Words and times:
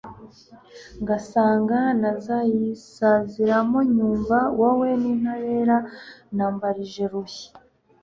ngasanga 1.01 1.77
nazayisaziramonyumva 2.01 4.37
wowe 4.59 4.89
w'intabera 5.01 5.77
nambarije 6.35 7.03
ruhi 7.11 7.47